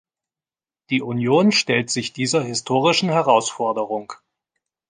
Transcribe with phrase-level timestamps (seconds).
[0.89, 4.13] Die Union stellt sich dieser historischen Herausforderung.